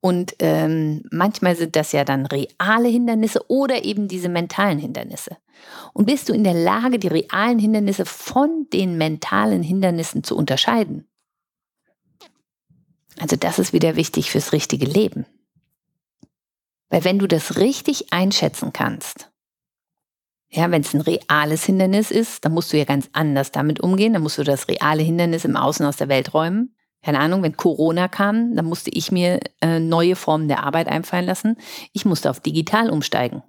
Und 0.00 0.36
ähm, 0.38 1.02
manchmal 1.10 1.56
sind 1.56 1.74
das 1.74 1.92
ja 1.92 2.04
dann 2.04 2.26
reale 2.26 2.88
Hindernisse 2.88 3.44
oder 3.48 3.84
eben 3.84 4.06
diese 4.06 4.28
mentalen 4.28 4.78
Hindernisse. 4.78 5.38
Und 5.92 6.06
bist 6.06 6.28
du 6.28 6.32
in 6.32 6.44
der 6.44 6.54
Lage, 6.54 6.98
die 6.98 7.08
realen 7.08 7.58
Hindernisse 7.58 8.04
von 8.04 8.66
den 8.72 8.96
mentalen 8.96 9.62
Hindernissen 9.62 10.22
zu 10.22 10.36
unterscheiden? 10.36 11.08
Also 13.18 13.36
das 13.36 13.58
ist 13.58 13.72
wieder 13.72 13.96
wichtig 13.96 14.30
fürs 14.30 14.52
richtige 14.52 14.86
Leben. 14.86 15.26
Weil 16.88 17.04
wenn 17.04 17.18
du 17.18 17.26
das 17.26 17.56
richtig 17.56 18.12
einschätzen 18.12 18.72
kannst, 18.72 19.30
ja, 20.50 20.70
wenn 20.70 20.82
es 20.82 20.92
ein 20.92 21.00
reales 21.00 21.64
Hindernis 21.64 22.10
ist, 22.10 22.44
dann 22.44 22.52
musst 22.52 22.72
du 22.72 22.76
ja 22.76 22.84
ganz 22.84 23.08
anders 23.14 23.52
damit 23.52 23.80
umgehen. 23.80 24.12
Dann 24.12 24.22
musst 24.22 24.36
du 24.36 24.44
das 24.44 24.68
reale 24.68 25.02
Hindernis 25.02 25.46
im 25.46 25.56
Außen 25.56 25.86
aus 25.86 25.96
der 25.96 26.08
Welt 26.08 26.34
räumen. 26.34 26.76
Keine 27.02 27.20
Ahnung, 27.20 27.42
wenn 27.42 27.56
Corona 27.56 28.06
kam, 28.08 28.54
dann 28.54 28.66
musste 28.66 28.90
ich 28.90 29.10
mir 29.10 29.40
äh, 29.62 29.80
neue 29.80 30.14
Formen 30.14 30.48
der 30.48 30.62
Arbeit 30.62 30.88
einfallen 30.88 31.24
lassen. 31.24 31.56
Ich 31.94 32.04
musste 32.04 32.28
auf 32.28 32.40
digital 32.40 32.90
umsteigen. 32.90 33.42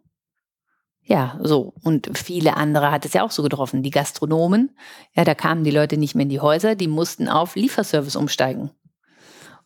Ja, 1.01 1.37
so. 1.41 1.73
Und 1.83 2.17
viele 2.17 2.55
andere 2.55 2.89
hat 2.89 3.03
es 3.03 3.11
ja 3.11 3.23
auch 3.23 3.31
so 3.31 3.43
getroffen. 3.43 3.83
Die 3.83 3.91
Gastronomen, 3.91 4.71
ja, 5.13 5.25
da 5.25 5.35
kamen 5.35 5.65
die 5.65 5.71
Leute 5.71 5.97
nicht 5.97 6.15
mehr 6.15 6.23
in 6.23 6.29
die 6.29 6.39
Häuser, 6.39 6.75
die 6.75 6.87
mussten 6.87 7.27
auf 7.27 7.55
Lieferservice 7.55 8.15
umsteigen 8.15 8.71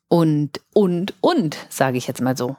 und, 0.08 0.62
und, 0.74 1.14
und, 1.22 1.58
sage 1.70 1.98
ich 1.98 2.08
jetzt 2.08 2.22
mal 2.22 2.38
so. 2.38 2.56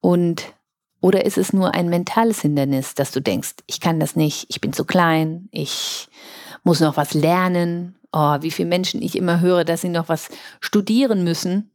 Und, 0.00 0.52
oder 1.00 1.24
ist 1.24 1.38
es 1.38 1.52
nur 1.52 1.74
ein 1.74 1.88
mentales 1.88 2.40
Hindernis, 2.40 2.94
dass 2.94 3.10
du 3.10 3.20
denkst, 3.20 3.54
ich 3.66 3.80
kann 3.80 4.00
das 4.00 4.16
nicht, 4.16 4.46
ich 4.48 4.60
bin 4.60 4.72
zu 4.72 4.84
klein, 4.84 5.48
ich 5.50 6.08
muss 6.62 6.80
noch 6.80 6.96
was 6.96 7.14
lernen. 7.14 7.96
Oh, 8.12 8.36
wie 8.40 8.50
viele 8.50 8.68
Menschen 8.68 9.02
ich 9.02 9.16
immer 9.16 9.40
höre, 9.40 9.64
dass 9.64 9.80
sie 9.80 9.88
noch 9.88 10.08
was 10.08 10.28
studieren 10.60 11.24
müssen, 11.24 11.72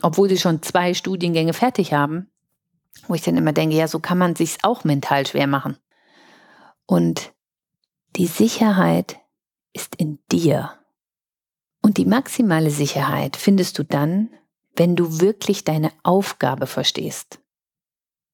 obwohl 0.00 0.28
sie 0.28 0.38
schon 0.38 0.62
zwei 0.62 0.94
Studiengänge 0.94 1.52
fertig 1.52 1.92
haben. 1.92 2.30
Wo 3.08 3.14
ich 3.14 3.22
dann 3.22 3.36
immer 3.36 3.52
denke, 3.52 3.76
ja, 3.76 3.88
so 3.88 4.00
kann 4.00 4.16
man 4.16 4.36
sich 4.36 4.56
auch 4.62 4.84
mental 4.84 5.26
schwer 5.26 5.46
machen. 5.46 5.76
Und 6.86 7.32
die 8.16 8.26
Sicherheit 8.26 9.18
ist 9.74 9.96
in 9.96 10.18
dir. 10.32 10.72
Und 11.86 11.98
die 11.98 12.04
maximale 12.04 12.72
Sicherheit 12.72 13.36
findest 13.36 13.78
du 13.78 13.84
dann, 13.84 14.30
wenn 14.74 14.96
du 14.96 15.20
wirklich 15.20 15.62
deine 15.62 15.92
Aufgabe 16.02 16.66
verstehst. 16.66 17.38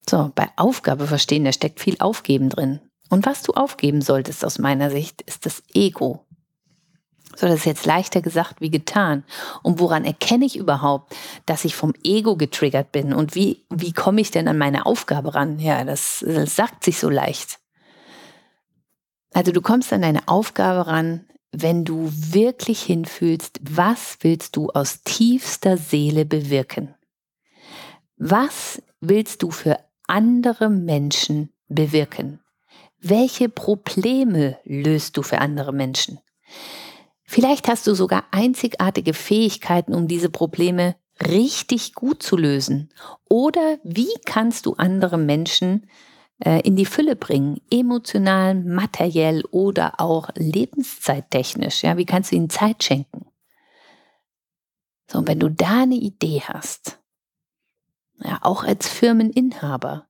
So, 0.08 0.32
bei 0.34 0.48
Aufgabe 0.56 1.06
verstehen, 1.06 1.44
da 1.44 1.52
steckt 1.52 1.78
viel 1.78 1.96
Aufgeben 1.98 2.48
drin. 2.48 2.80
Und 3.10 3.26
was 3.26 3.42
du 3.42 3.52
aufgeben 3.52 4.00
solltest 4.00 4.42
aus 4.42 4.58
meiner 4.58 4.90
Sicht, 4.90 5.20
ist 5.20 5.44
das 5.44 5.62
Ego. 5.74 6.24
So, 7.36 7.46
das 7.46 7.56
ist 7.56 7.66
jetzt 7.66 7.84
leichter 7.84 8.22
gesagt 8.22 8.62
wie 8.62 8.70
getan. 8.70 9.22
Und 9.62 9.80
woran 9.80 10.06
erkenne 10.06 10.46
ich 10.46 10.56
überhaupt, 10.56 11.14
dass 11.44 11.66
ich 11.66 11.76
vom 11.76 11.92
Ego 12.02 12.36
getriggert 12.36 12.90
bin? 12.90 13.12
Und 13.12 13.34
wie, 13.34 13.66
wie 13.68 13.92
komme 13.92 14.22
ich 14.22 14.30
denn 14.30 14.48
an 14.48 14.56
meine 14.56 14.86
Aufgabe 14.86 15.34
ran? 15.34 15.58
Ja, 15.58 15.84
das, 15.84 16.24
das 16.26 16.56
sagt 16.56 16.84
sich 16.84 16.98
so 16.98 17.10
leicht. 17.10 17.58
Also 19.34 19.52
du 19.52 19.60
kommst 19.60 19.92
an 19.92 20.00
deine 20.00 20.26
Aufgabe 20.26 20.86
ran, 20.86 21.26
wenn 21.52 21.84
du 21.84 22.10
wirklich 22.10 22.82
hinfühlst, 22.82 23.60
was 23.62 24.18
willst 24.22 24.56
du 24.56 24.70
aus 24.70 25.02
tiefster 25.04 25.76
Seele 25.76 26.24
bewirken? 26.24 26.94
Was 28.16 28.82
willst 29.00 29.42
du 29.42 29.50
für 29.50 29.78
andere 30.06 30.70
Menschen 30.70 31.52
bewirken? 31.68 32.40
Welche 32.98 33.48
Probleme 33.48 34.58
löst 34.64 35.16
du 35.16 35.22
für 35.22 35.38
andere 35.38 35.72
Menschen? 35.72 36.20
Vielleicht 37.24 37.68
hast 37.68 37.86
du 37.86 37.94
sogar 37.94 38.24
einzigartige 38.30 39.14
Fähigkeiten, 39.14 39.94
um 39.94 40.08
diese 40.08 40.30
Probleme 40.30 40.96
richtig 41.20 41.94
gut 41.94 42.22
zu 42.22 42.36
lösen. 42.36 42.90
Oder 43.28 43.78
wie 43.84 44.12
kannst 44.24 44.66
du 44.66 44.74
andere 44.74 45.18
Menschen 45.18 45.86
in 46.44 46.74
die 46.74 46.86
Fülle 46.86 47.14
bringen, 47.14 47.60
emotional, 47.70 48.56
materiell 48.56 49.44
oder 49.52 50.00
auch 50.00 50.28
lebenszeittechnisch. 50.34 51.84
Ja, 51.84 51.96
wie 51.96 52.06
kannst 52.06 52.32
du 52.32 52.36
ihnen 52.36 52.50
Zeit 52.50 52.82
schenken? 52.82 53.26
So, 55.08 55.18
und 55.18 55.28
wenn 55.28 55.38
du 55.38 55.50
da 55.50 55.82
eine 55.82 55.94
Idee 55.94 56.42
hast, 56.44 56.98
ja, 58.24 58.38
auch 58.40 58.64
als 58.64 58.88
Firmeninhaber, 58.88 60.08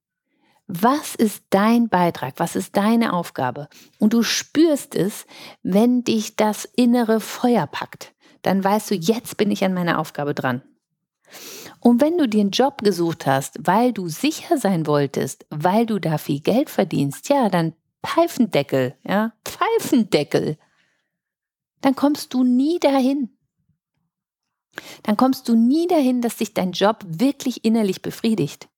was 0.66 1.14
ist 1.14 1.44
dein 1.50 1.88
Beitrag? 1.88 2.34
Was 2.38 2.56
ist 2.56 2.76
deine 2.76 3.12
Aufgabe? 3.12 3.68
Und 3.98 4.14
du 4.14 4.22
spürst 4.22 4.94
es, 4.94 5.26
wenn 5.62 6.02
dich 6.02 6.36
das 6.36 6.64
innere 6.64 7.20
Feuer 7.20 7.66
packt. 7.66 8.14
Dann 8.40 8.62
weißt 8.64 8.90
du, 8.90 8.94
jetzt 8.94 9.36
bin 9.36 9.50
ich 9.50 9.64
an 9.64 9.74
meiner 9.74 9.98
Aufgabe 9.98 10.34
dran. 10.34 10.62
Und 11.82 12.00
wenn 12.00 12.16
du 12.16 12.28
dir 12.28 12.42
einen 12.42 12.52
Job 12.52 12.82
gesucht 12.82 13.26
hast, 13.26 13.58
weil 13.66 13.92
du 13.92 14.08
sicher 14.08 14.56
sein 14.56 14.86
wolltest, 14.86 15.46
weil 15.50 15.84
du 15.84 15.98
da 15.98 16.16
viel 16.16 16.38
Geld 16.38 16.70
verdienst, 16.70 17.28
ja, 17.28 17.48
dann 17.48 17.74
Pfeifendeckel, 18.06 18.94
ja, 19.02 19.32
Pfeifendeckel. 19.44 20.58
Dann 21.80 21.96
kommst 21.96 22.34
du 22.34 22.44
nie 22.44 22.78
dahin. 22.78 23.36
Dann 25.02 25.16
kommst 25.16 25.48
du 25.48 25.56
nie 25.56 25.88
dahin, 25.88 26.20
dass 26.22 26.36
dich 26.36 26.54
dein 26.54 26.70
Job 26.70 27.04
wirklich 27.04 27.64
innerlich 27.64 28.00
befriedigt 28.00 28.68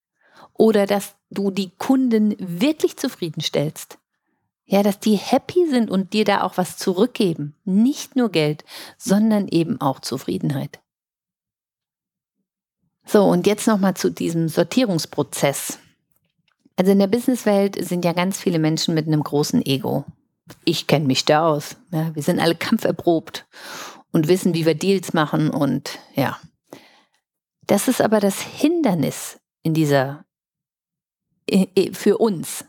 oder 0.54 0.86
dass 0.86 1.14
du 1.28 1.50
die 1.50 1.76
Kunden 1.76 2.34
wirklich 2.38 2.96
zufriedenstellst. 2.96 3.98
Ja, 4.64 4.82
dass 4.82 4.98
die 4.98 5.16
happy 5.16 5.68
sind 5.68 5.90
und 5.90 6.14
dir 6.14 6.24
da 6.24 6.42
auch 6.42 6.56
was 6.56 6.78
zurückgeben. 6.78 7.54
Nicht 7.64 8.16
nur 8.16 8.30
Geld, 8.30 8.64
sondern 8.96 9.46
eben 9.48 9.78
auch 9.82 10.00
Zufriedenheit. 10.00 10.80
So, 13.06 13.24
und 13.24 13.46
jetzt 13.46 13.66
nochmal 13.66 13.94
zu 13.94 14.10
diesem 14.10 14.48
Sortierungsprozess. 14.48 15.78
Also 16.76 16.92
in 16.92 16.98
der 16.98 17.06
Businesswelt 17.06 17.82
sind 17.84 18.04
ja 18.04 18.12
ganz 18.12 18.38
viele 18.38 18.58
Menschen 18.58 18.94
mit 18.94 19.06
einem 19.06 19.22
großen 19.22 19.64
Ego. 19.64 20.04
Ich 20.64 20.86
kenne 20.86 21.06
mich 21.06 21.24
da 21.24 21.46
aus. 21.46 21.76
Ja, 21.92 22.14
wir 22.14 22.22
sind 22.22 22.40
alle 22.40 22.54
kampferprobt 22.54 23.46
und 24.10 24.28
wissen, 24.28 24.54
wie 24.54 24.66
wir 24.66 24.74
Deals 24.74 25.12
machen 25.12 25.50
und 25.50 25.98
ja. 26.14 26.38
Das 27.66 27.88
ist 27.88 28.00
aber 28.00 28.20
das 28.20 28.40
Hindernis 28.40 29.38
in 29.62 29.72
dieser, 29.74 30.24
für 31.92 32.18
uns. 32.18 32.64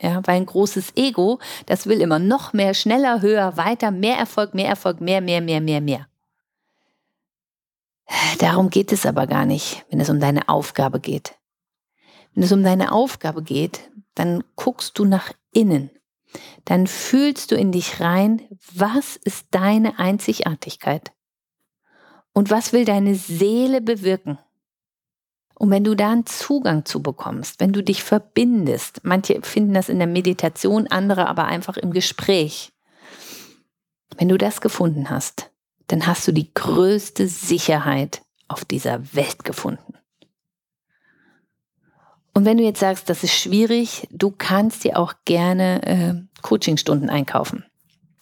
Ja, 0.00 0.22
weil 0.26 0.36
ein 0.36 0.46
großes 0.46 0.92
Ego, 0.96 1.40
das 1.66 1.86
will 1.88 2.00
immer 2.00 2.20
noch 2.20 2.52
mehr, 2.52 2.72
schneller, 2.72 3.20
höher, 3.20 3.56
weiter, 3.56 3.90
mehr 3.90 4.16
Erfolg, 4.16 4.54
mehr 4.54 4.68
Erfolg, 4.68 5.00
mehr, 5.00 5.20
mehr, 5.20 5.40
mehr, 5.40 5.60
mehr, 5.60 5.80
mehr. 5.80 6.06
Darum 8.38 8.70
geht 8.70 8.92
es 8.92 9.04
aber 9.04 9.26
gar 9.26 9.46
nicht, 9.46 9.84
wenn 9.90 10.00
es 10.00 10.10
um 10.10 10.20
deine 10.20 10.48
Aufgabe 10.48 11.00
geht. 11.00 11.34
Wenn 12.34 12.42
es 12.44 12.52
um 12.52 12.62
deine 12.62 12.92
Aufgabe 12.92 13.42
geht, 13.42 13.90
dann 14.14 14.44
guckst 14.56 14.98
du 14.98 15.04
nach 15.04 15.32
innen. 15.52 15.90
Dann 16.64 16.86
fühlst 16.86 17.50
du 17.50 17.56
in 17.56 17.72
dich 17.72 18.00
rein, 18.00 18.42
was 18.72 19.16
ist 19.16 19.46
deine 19.50 19.98
Einzigartigkeit? 19.98 21.12
Und 22.32 22.50
was 22.50 22.72
will 22.72 22.84
deine 22.84 23.14
Seele 23.14 23.80
bewirken? 23.80 24.38
Und 25.54 25.70
wenn 25.70 25.82
du 25.82 25.96
da 25.96 26.12
einen 26.12 26.26
Zugang 26.26 26.84
zu 26.84 27.02
bekommst, 27.02 27.58
wenn 27.58 27.72
du 27.72 27.82
dich 27.82 28.04
verbindest, 28.04 29.00
manche 29.02 29.42
finden 29.42 29.74
das 29.74 29.88
in 29.88 29.98
der 29.98 30.06
Meditation, 30.06 30.86
andere 30.86 31.26
aber 31.26 31.46
einfach 31.46 31.76
im 31.76 31.92
Gespräch. 31.92 32.72
Wenn 34.16 34.28
du 34.28 34.38
das 34.38 34.60
gefunden 34.60 35.10
hast, 35.10 35.50
dann 35.88 36.06
hast 36.06 36.26
du 36.28 36.32
die 36.32 36.52
größte 36.54 37.28
Sicherheit 37.28 38.22
auf 38.46 38.64
dieser 38.64 39.14
Welt 39.14 39.44
gefunden. 39.44 39.94
Und 42.34 42.44
wenn 42.44 42.56
du 42.56 42.62
jetzt 42.62 42.80
sagst, 42.80 43.10
das 43.10 43.24
ist 43.24 43.34
schwierig, 43.34 44.06
du 44.10 44.30
kannst 44.30 44.84
dir 44.84 44.96
auch 44.98 45.14
gerne 45.24 45.82
äh, 45.84 46.40
Coachingstunden 46.42 47.10
einkaufen. 47.10 47.64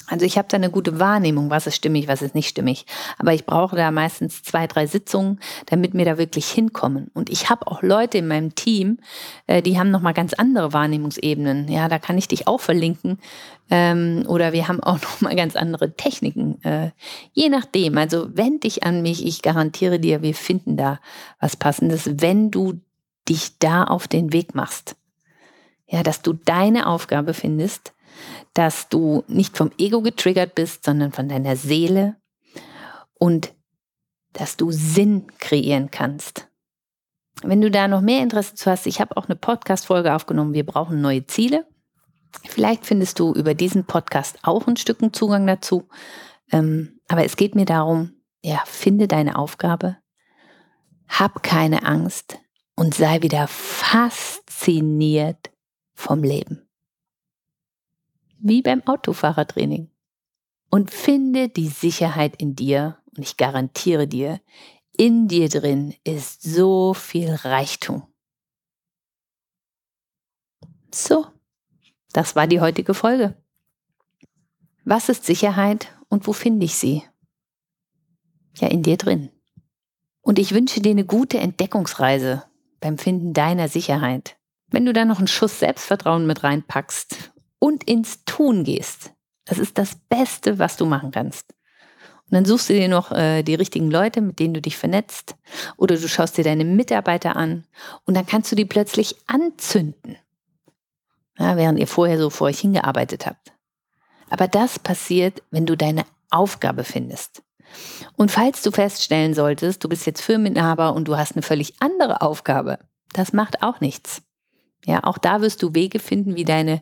Also 0.09 0.25
ich 0.25 0.39
habe 0.39 0.49
da 0.49 0.57
eine 0.57 0.71
gute 0.71 1.01
Wahrnehmung, 1.01 1.51
was 1.51 1.67
ist 1.67 1.77
stimmig, 1.77 2.07
was 2.07 2.23
ist 2.23 2.35
nicht 2.35 2.49
stimmig. 2.49 2.87
Aber 3.19 3.35
ich 3.35 3.45
brauche 3.45 3.75
da 3.75 3.91
meistens 3.91 4.43
zwei, 4.43 4.67
drei 4.67 4.87
Sitzungen, 4.87 5.41
damit 5.67 5.95
wir 5.95 6.05
da 6.05 6.17
wirklich 6.17 6.49
hinkommen. 6.49 7.11
Und 7.13 7.29
ich 7.29 7.51
habe 7.51 7.67
auch 7.67 7.83
Leute 7.83 8.19
in 8.19 8.29
meinem 8.29 8.55
Team, 8.55 8.99
äh, 9.47 9.63
die 9.63 9.79
haben 9.79 9.91
nochmal 9.91 10.15
ganz 10.15 10.33
andere 10.35 10.73
Wahrnehmungsebenen. 10.73 11.69
Ja, 11.69 11.89
da 11.89 11.99
kann 11.99 12.19
ich 12.19 12.29
dich 12.29 12.47
auch 12.47 12.61
verlinken. 12.61 13.19
Ähm, 13.69 14.25
oder 14.29 14.53
wir 14.53 14.69
haben 14.69 14.81
auch 14.81 15.01
nochmal 15.03 15.35
ganz 15.35 15.57
andere 15.57 15.95
Techniken. 15.95 16.63
Äh, 16.63 16.91
je 17.33 17.49
nachdem. 17.49 17.99
Also 17.99 18.29
wend 18.37 18.65
dich 18.65 18.85
an 18.85 19.03
mich. 19.03 19.27
Ich 19.27 19.43
garantiere 19.43 19.99
dir, 19.99 20.23
wir 20.23 20.35
finden 20.35 20.77
da 20.77 21.01
was 21.41 21.57
Passendes, 21.57 22.09
wenn 22.21 22.51
du 22.51 22.81
dich 23.29 23.59
da 23.59 23.85
auf 23.85 24.07
den 24.07 24.33
Weg 24.33 24.55
machst. 24.55 24.95
Ja, 25.89 26.03
dass 26.03 26.23
du 26.23 26.33
deine 26.33 26.87
Aufgabe 26.87 27.35
findest 27.35 27.93
dass 28.55 28.89
du 28.89 29.25
nicht 29.29 29.57
vom 29.57 29.71
Ego 29.79 30.03
getriggert 30.03 30.55
bist, 30.55 30.85
sondern 30.85 31.13
von 31.13 31.29
deiner 31.29 31.57
Seele 31.57 32.17
und 33.19 33.55
dass 34.33 34.57
du 34.57 34.71
Sinn 34.71 35.27
kreieren 35.39 35.91
kannst. 35.91 36.49
Wenn 37.43 37.61
du 37.61 37.71
da 37.71 37.89
noch 37.89 38.01
mehr 38.01 38.23
Interesse 38.23 38.55
zu 38.55 38.71
hast, 38.71 38.87
ich 38.87 39.01
habe 39.01 39.17
auch 39.17 39.27
eine 39.27 39.37
Podcast-Folge 39.37 40.15
aufgenommen, 40.15 40.55
wir 40.55 40.65
brauchen 40.65 41.01
neue 41.01 41.27
Ziele. 41.27 41.67
Vielleicht 42.45 42.87
findest 42.87 43.19
du 43.19 43.33
über 43.33 43.55
diesen 43.55 43.85
Podcast 43.85 44.39
auch 44.43 44.67
ein 44.67 44.77
Stück 44.77 44.99
Zugang 45.15 45.47
dazu. 45.47 45.89
Ähm, 46.53 47.01
aber 47.09 47.25
es 47.25 47.37
geht 47.37 47.55
mir 47.55 47.65
darum, 47.65 48.13
ja, 48.43 48.63
finde 48.67 49.09
deine 49.09 49.39
Aufgabe, 49.39 49.97
hab 51.09 51.43
keine 51.43 51.85
Angst 51.85 52.39
und 52.75 52.95
sei 52.95 53.23
wieder 53.23 53.49
fasziniert 53.49 55.50
vom 55.95 56.23
Leben 56.23 56.66
wie 58.49 58.63
beim 58.63 58.82
Autofahrertraining. 58.87 59.91
Und 60.71 60.91
finde 60.91 61.49
die 61.49 61.69
Sicherheit 61.69 62.37
in 62.41 62.54
dir 62.54 62.99
und 63.17 63.23
ich 63.23 63.37
garantiere 63.37 64.06
dir, 64.06 64.41
in 64.97 65.28
dir 65.28 65.49
drin 65.49 65.95
ist 66.04 66.43
so 66.43 66.95
viel 66.95 67.30
Reichtum. 67.30 68.02
So, 70.93 71.26
das 72.13 72.35
war 72.37 72.47
die 72.47 72.61
heutige 72.61 72.95
Folge. 72.95 73.37
Was 74.85 75.09
ist 75.09 75.25
Sicherheit 75.25 75.89
und 76.09 76.26
wo 76.26 76.32
finde 76.32 76.65
ich 76.65 76.76
sie? 76.76 77.02
Ja, 78.56 78.69
in 78.69 78.82
dir 78.82 78.97
drin. 78.97 79.30
Und 80.23 80.39
ich 80.39 80.52
wünsche 80.52 80.80
dir 80.80 80.91
eine 80.91 81.04
gute 81.04 81.39
Entdeckungsreise 81.39 82.45
beim 82.80 82.99
Finden 82.99 83.35
deiner 83.35 83.69
Sicherheit. 83.69 84.37
Wenn 84.69 84.87
du 84.87 84.93
da 84.93 85.04
noch 85.04 85.19
einen 85.19 85.28
Schuss 85.28 85.61
Selbstvertrauen 85.61 86.26
mit 86.26 86.43
reinpackst 86.43 87.32
und 87.58 87.84
ins 87.84 88.25
Tun 88.25 88.64
gehst. 88.64 89.12
Das 89.45 89.58
ist 89.58 89.78
das 89.78 89.97
Beste, 90.08 90.58
was 90.58 90.76
du 90.76 90.86
machen 90.86 91.10
kannst. 91.10 91.54
Und 92.28 92.34
dann 92.34 92.45
suchst 92.45 92.69
du 92.69 92.75
dir 92.75 92.88
noch 92.88 93.12
äh, 93.12 93.45
die 93.45 93.54
richtigen 93.54 93.90
Leute, 93.90 94.21
mit 94.21 94.40
denen 94.40 94.54
du 94.54 94.60
dich 94.60 94.76
vernetzt. 94.76 95.36
Oder 95.76 95.97
du 95.97 96.08
schaust 96.08 96.36
dir 96.36 96.45
deine 96.45 96.64
Mitarbeiter 96.64 97.36
an 97.36 97.64
und 98.04 98.14
dann 98.14 98.26
kannst 98.26 98.50
du 98.50 98.56
die 98.56 98.64
plötzlich 98.64 99.14
anzünden. 99.28 100.16
Ja, 101.38 101.56
während 101.56 101.78
ihr 101.78 101.86
vorher 101.86 102.19
so 102.19 102.30
vor 102.30 102.49
euch 102.49 102.58
hingearbeitet 102.58 103.26
habt. 103.26 103.52
Aber 104.28 104.49
das 104.49 104.78
passiert, 104.80 105.42
wenn 105.50 105.66
du 105.66 105.76
deine 105.76 106.04
Aufgabe 106.30 106.82
findest. 106.82 107.42
Und 108.16 108.30
falls 108.30 108.62
du 108.62 108.73
feststellen 108.73 109.34
solltest, 109.34 109.84
du 109.84 109.88
bist 109.88 110.06
jetzt 110.06 110.23
Firmeninhaber 110.23 110.95
und 110.95 111.06
du 111.06 111.16
hast 111.16 111.32
eine 111.32 111.42
völlig 111.42 111.75
andere 111.80 112.23
Aufgabe, 112.23 112.78
das 113.12 113.32
macht 113.32 113.62
auch 113.62 113.80
nichts. 113.80 114.23
Ja, 114.87 115.03
auch 115.03 115.19
da 115.19 115.41
wirst 115.41 115.65
du 115.65 115.75
Wege 115.75 115.99
finden, 115.99 116.37
wie 116.37 116.45
deine 116.45 116.81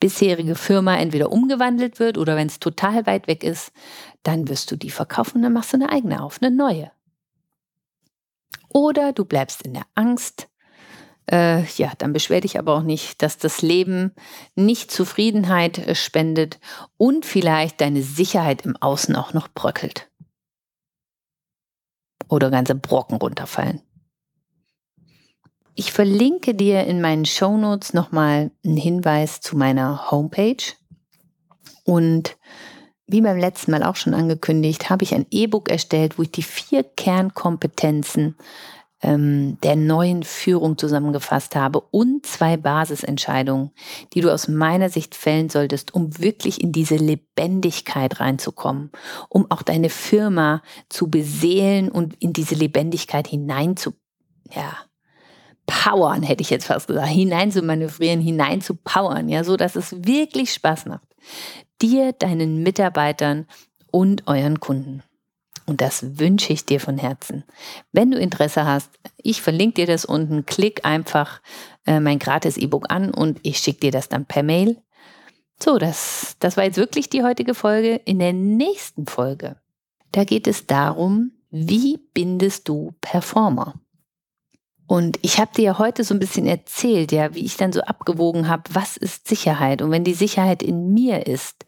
bisherige 0.00 0.56
Firma 0.56 0.96
entweder 0.96 1.30
umgewandelt 1.30 2.00
wird 2.00 2.18
oder 2.18 2.34
wenn 2.34 2.48
es 2.48 2.58
total 2.58 3.06
weit 3.06 3.28
weg 3.28 3.44
ist, 3.44 3.72
dann 4.24 4.48
wirst 4.48 4.72
du 4.72 4.76
die 4.76 4.90
verkaufen 4.90 5.36
und 5.36 5.42
dann 5.42 5.52
machst 5.52 5.72
du 5.72 5.76
eine 5.76 5.90
eigene 5.90 6.24
auf, 6.24 6.42
eine 6.42 6.54
neue. 6.54 6.90
Oder 8.68 9.12
du 9.12 9.24
bleibst 9.24 9.62
in 9.62 9.74
der 9.74 9.86
Angst. 9.94 10.48
Äh, 11.30 11.62
ja, 11.76 11.92
dann 11.98 12.12
beschwer 12.12 12.40
dich 12.40 12.58
aber 12.58 12.74
auch 12.74 12.82
nicht, 12.82 13.22
dass 13.22 13.38
das 13.38 13.62
Leben 13.62 14.12
nicht 14.56 14.90
Zufriedenheit 14.90 15.78
äh, 15.78 15.94
spendet 15.94 16.58
und 16.96 17.24
vielleicht 17.24 17.80
deine 17.80 18.02
Sicherheit 18.02 18.62
im 18.66 18.76
Außen 18.76 19.14
auch 19.14 19.34
noch 19.34 19.46
bröckelt. 19.46 20.10
Oder 22.28 22.50
ganze 22.50 22.74
Brocken 22.74 23.18
runterfallen. 23.18 23.82
Ich 25.78 25.92
verlinke 25.92 26.54
dir 26.54 26.84
in 26.84 27.02
meinen 27.02 27.26
Shownotes 27.26 27.92
nochmal 27.92 28.50
einen 28.64 28.78
Hinweis 28.78 29.42
zu 29.42 29.58
meiner 29.58 30.10
Homepage. 30.10 30.72
Und 31.84 32.38
wie 33.06 33.20
beim 33.20 33.36
letzten 33.36 33.72
Mal 33.72 33.82
auch 33.82 33.94
schon 33.94 34.14
angekündigt, 34.14 34.88
habe 34.88 35.04
ich 35.04 35.14
ein 35.14 35.26
E-Book 35.30 35.68
erstellt, 35.68 36.18
wo 36.18 36.22
ich 36.22 36.32
die 36.32 36.42
vier 36.42 36.82
Kernkompetenzen 36.82 38.36
ähm, 39.02 39.58
der 39.62 39.76
neuen 39.76 40.22
Führung 40.22 40.78
zusammengefasst 40.78 41.54
habe 41.54 41.82
und 41.82 42.24
zwei 42.24 42.56
Basisentscheidungen, 42.56 43.70
die 44.14 44.22
du 44.22 44.32
aus 44.32 44.48
meiner 44.48 44.88
Sicht 44.88 45.14
fällen 45.14 45.50
solltest, 45.50 45.92
um 45.92 46.18
wirklich 46.18 46.62
in 46.62 46.72
diese 46.72 46.96
Lebendigkeit 46.96 48.18
reinzukommen, 48.18 48.92
um 49.28 49.50
auch 49.50 49.60
deine 49.60 49.90
Firma 49.90 50.62
zu 50.88 51.10
beseelen 51.10 51.90
und 51.90 52.14
in 52.14 52.32
diese 52.32 52.54
Lebendigkeit 52.54 53.28
hinein 53.28 53.76
zu, 53.76 53.92
ja, 54.50 54.72
powern, 55.66 56.22
hätte 56.22 56.42
ich 56.42 56.50
jetzt 56.50 56.66
fast 56.66 56.86
gesagt, 56.86 57.08
hinein 57.08 57.50
zu 57.50 57.62
manövrieren, 57.62 58.20
hinein 58.20 58.60
zu 58.60 58.74
powern, 58.74 59.28
ja, 59.28 59.44
so 59.44 59.56
dass 59.56 59.76
es 59.76 60.06
wirklich 60.06 60.52
Spaß 60.52 60.86
macht. 60.86 61.06
Dir, 61.82 62.12
deinen 62.12 62.62
Mitarbeitern 62.62 63.46
und 63.90 64.26
euren 64.26 64.60
Kunden. 64.60 65.02
Und 65.66 65.80
das 65.80 66.18
wünsche 66.18 66.52
ich 66.52 66.64
dir 66.64 66.78
von 66.78 66.96
Herzen. 66.96 67.42
Wenn 67.92 68.12
du 68.12 68.18
Interesse 68.18 68.64
hast, 68.64 68.90
ich 69.16 69.42
verlinke 69.42 69.82
dir 69.82 69.86
das 69.86 70.04
unten, 70.04 70.46
klick 70.46 70.84
einfach 70.84 71.40
äh, 71.86 71.98
mein 71.98 72.20
gratis 72.20 72.56
E-Book 72.56 72.86
an 72.88 73.12
und 73.12 73.40
ich 73.42 73.58
schicke 73.58 73.80
dir 73.80 73.90
das 73.90 74.08
dann 74.08 74.26
per 74.26 74.44
Mail. 74.44 74.80
So, 75.60 75.78
das, 75.78 76.36
das 76.38 76.56
war 76.56 76.64
jetzt 76.64 76.76
wirklich 76.76 77.10
die 77.10 77.24
heutige 77.24 77.54
Folge. 77.54 77.96
In 78.04 78.20
der 78.20 78.32
nächsten 78.32 79.06
Folge, 79.06 79.56
da 80.12 80.24
geht 80.24 80.46
es 80.46 80.66
darum, 80.66 81.32
wie 81.50 81.98
bindest 82.14 82.68
du 82.68 82.94
Performer? 83.00 83.74
Und 84.86 85.18
ich 85.22 85.40
habe 85.40 85.50
dir 85.56 85.64
ja 85.64 85.78
heute 85.78 86.04
so 86.04 86.14
ein 86.14 86.20
bisschen 86.20 86.46
erzählt, 86.46 87.10
ja, 87.10 87.34
wie 87.34 87.44
ich 87.44 87.56
dann 87.56 87.72
so 87.72 87.80
abgewogen 87.80 88.48
habe, 88.48 88.62
was 88.72 88.96
ist 88.96 89.26
Sicherheit? 89.26 89.82
Und 89.82 89.90
wenn 89.90 90.04
die 90.04 90.14
Sicherheit 90.14 90.62
in 90.62 90.94
mir 90.94 91.26
ist 91.26 91.64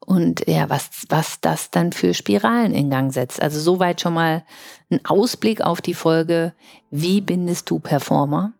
und 0.00 0.46
ja, 0.46 0.70
was, 0.70 0.90
was 1.08 1.40
das 1.40 1.70
dann 1.70 1.92
für 1.92 2.14
Spiralen 2.14 2.72
in 2.72 2.90
Gang 2.90 3.12
setzt. 3.12 3.42
Also 3.42 3.60
soweit 3.60 4.00
schon 4.00 4.14
mal 4.14 4.44
ein 4.90 5.04
Ausblick 5.04 5.60
auf 5.60 5.80
die 5.80 5.94
Folge, 5.94 6.54
wie 6.90 7.20
bindest 7.20 7.70
du 7.70 7.78
Performer 7.80 8.52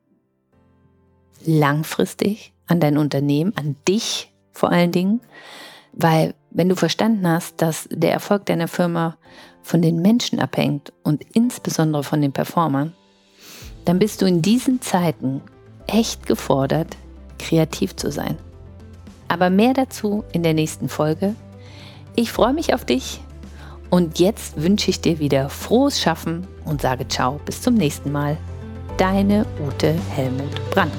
langfristig 1.45 2.53
an 2.67 2.81
dein 2.81 2.99
Unternehmen, 2.99 3.53
an 3.57 3.77
dich 3.87 4.35
vor 4.53 4.71
allen 4.71 4.93
Dingen, 4.93 5.21
weil 5.93 6.35
wenn 6.51 6.69
du 6.69 6.77
verstanden 6.77 7.29
hast, 7.29 7.61
dass 7.61 7.89
der 7.91 8.13
Erfolg 8.13 8.47
deiner 8.47 8.69
Firma 8.69 9.19
von 9.63 9.83
den 9.83 10.01
Menschen 10.01 10.39
abhängt 10.39 10.93
und 11.03 11.25
insbesondere 11.35 12.05
von 12.05 12.21
den 12.21 12.33
Performern, 12.33 12.95
dann 13.85 13.99
bist 13.99 14.23
du 14.23 14.27
in 14.27 14.43
diesen 14.43 14.81
Zeiten 14.81 15.41
echt 15.87 16.27
gefordert, 16.27 16.97
kreativ 17.39 17.97
zu 17.97 18.11
sein. 18.11 18.39
Aber 19.29 19.51
mehr 19.51 19.75
dazu 19.75 20.25
in 20.33 20.43
der 20.43 20.55
nächsten 20.55 20.89
Folge. 20.89 21.35
Ich 22.15 22.33
freue 22.33 22.53
mich 22.53 22.75
auf 22.75 22.85
dich 22.85 23.21
und 23.91 24.19
jetzt 24.19 24.61
wünsche 24.61 24.91
ich 24.91 25.01
dir 25.01 25.19
wieder 25.19 25.49
frohes 25.49 26.01
Schaffen 26.01 26.47
und 26.65 26.81
sage 26.81 27.09
ciao 27.09 27.41
bis 27.45 27.61
zum 27.63 27.75
nächsten 27.75 28.13
Mal. 28.13 28.37
Deine 28.97 29.45
Ute 29.67 29.95
Helmut 30.15 30.71
Brandt. 30.71 30.93